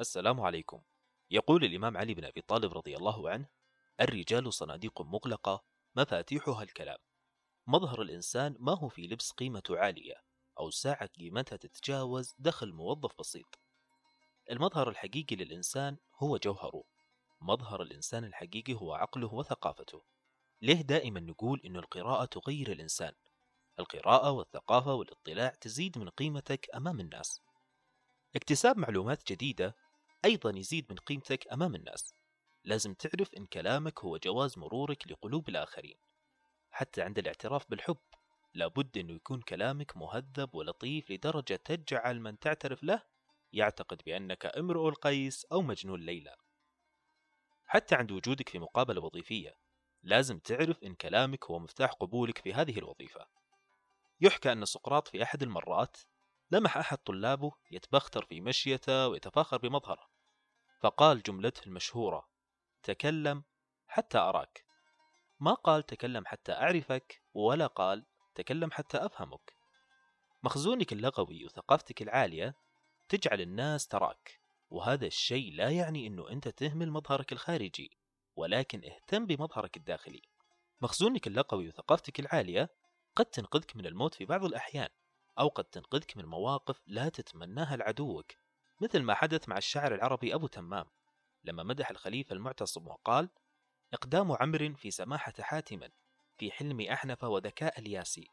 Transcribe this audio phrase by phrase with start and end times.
[0.00, 0.82] السلام عليكم.
[1.30, 3.48] يقول الإمام علي بن أبي طالب رضي الله عنه
[4.00, 5.64] الرجال صناديق مغلقة
[5.96, 6.98] مفاتيحها الكلام.
[7.66, 10.14] مظهر الإنسان ما هو في لبس قيمته عالية
[10.58, 13.58] أو ساعة قيمتها تتجاوز دخل موظف بسيط.
[14.50, 16.84] المظهر الحقيقي للإنسان هو جوهره.
[17.40, 20.02] مظهر الإنسان الحقيقي هو عقله وثقافته.
[20.62, 23.12] ليه دائما نقول إن القراءة تغير الإنسان؟
[23.78, 27.40] القراءة والثقافة والاطلاع تزيد من قيمتك أمام الناس.
[28.36, 29.76] اكتساب معلومات جديدة
[30.24, 32.14] أيضا يزيد من قيمتك أمام الناس.
[32.64, 35.96] لازم تعرف إن كلامك هو جواز مرورك لقلوب الآخرين.
[36.70, 37.98] حتى عند الاعتراف بالحب
[38.54, 43.02] لابد أنه يكون كلامك مهذب ولطيف لدرجة تجعل من تعترف له
[43.52, 46.36] يعتقد بأنك امرؤ القيس أو مجنون ليلى.
[47.64, 49.56] حتى عند وجودك في مقابلة وظيفية
[50.02, 53.26] لازم تعرف إن كلامك هو مفتاح قبولك في هذه الوظيفة.
[54.20, 55.96] يحكى أن سقراط في أحد المرات
[56.50, 60.09] لمح أحد طلابه يتبختر في مشيته ويتفاخر بمظهره.
[60.80, 62.28] فقال جملته المشهورة
[62.82, 63.44] تكلم
[63.88, 64.64] حتى أراك.
[65.40, 69.56] ما قال تكلم حتى أعرفك ولا قال تكلم حتى أفهمك.
[70.42, 72.54] مخزونك اللغوي وثقافتك العالية
[73.08, 77.98] تجعل الناس تراك وهذا الشيء لا يعني أنه أنت تهمل مظهرك الخارجي
[78.36, 80.22] ولكن اهتم بمظهرك الداخلي.
[80.80, 82.70] مخزونك اللغوي وثقافتك العالية
[83.16, 84.88] قد تنقذك من الموت في بعض الأحيان
[85.38, 88.32] أو قد تنقذك من مواقف لا تتمناها لعدوك
[88.80, 90.84] مثل ما حدث مع الشاعر العربي أبو تمام.
[91.44, 93.28] لما مدح الخليفة المعتصم وقال
[93.92, 95.80] إقدام عمر في سماحة حاتم
[96.38, 98.28] في حلم أحنف وذكاء الياسي.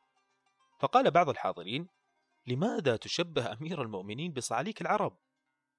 [0.79, 1.87] فقال بعض الحاضرين
[2.47, 5.17] لماذا تشبه أمير المؤمنين بصعاليك العرب؟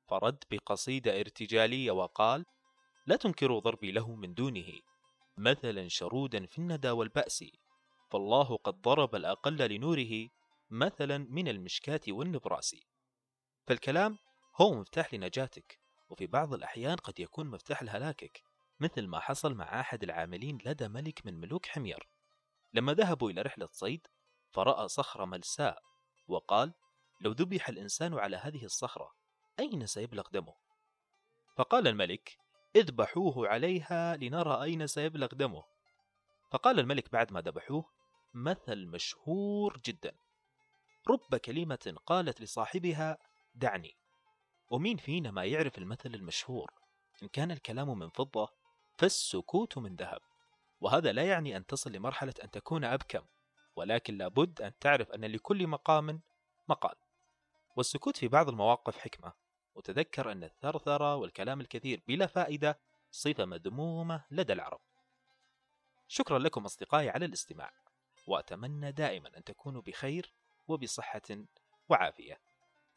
[0.09, 2.47] فرد بقصيدة ارتجالية وقال
[3.07, 4.81] لا تنكروا ضربي له من دونه
[5.37, 7.45] مثلا شرودا في الندى والبأس.
[8.11, 10.29] فالله قد ضرب الأقل لنوره
[10.71, 12.77] مثلا من المشكاة والنبراس.
[13.67, 14.19] فالكلام
[14.61, 15.79] هو مفتاح لنجاتك
[16.11, 18.43] وفي بعض الأحيان قد يكون مفتاح لهلاكك
[18.81, 22.09] مثل ما حصل مع أحد العاملين لدى ملك من ملوك حمير.
[22.75, 24.07] لما ذهبوا إلى رحلة صيد
[24.51, 25.83] فرأى صخرة ملساء
[26.29, 26.73] وقال
[27.21, 29.15] لو ذبح الإنسان على هذه الصخرة
[29.61, 30.55] أين سيبلغ دمه؟
[31.57, 32.39] فقال الملك
[32.77, 35.65] اذبحوه عليها لنرى أين سيبلغ دمه.
[36.51, 37.85] فقال الملك بعد ما ذبحوه
[38.35, 40.17] مثل مشهور جدا.
[41.09, 43.19] رب كلمة قالت لصاحبها
[43.55, 43.97] دعني.
[44.71, 46.71] ومين فينا ما يعرف المثل المشهور؟
[47.23, 48.49] إن كان الكلام من فضة
[48.99, 50.21] فالسكوت من ذهب.
[50.81, 53.25] وهذا لا يعني أن تصل لمرحلة أن تكون أبكم
[53.77, 56.21] ولكن لابد أن تعرف أن لكل مقام
[56.69, 56.95] مقال.
[57.77, 59.33] والسكوت في بعض المواقف حكمة.
[59.75, 62.79] وتذكر أن الثرثرة والكلام الكثير بلا فائدة
[63.11, 64.81] صفة مذمومة لدى العرب.
[66.09, 67.73] شكرا لكم أصدقائي على الاستماع
[68.27, 70.33] وأتمنى دائما أن تكونوا بخير
[70.69, 71.45] وبصحة
[71.89, 72.48] وعافية.